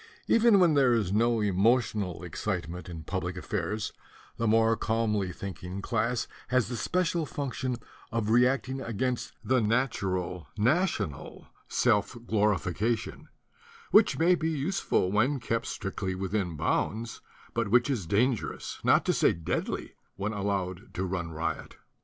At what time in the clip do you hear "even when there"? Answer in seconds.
0.27-0.93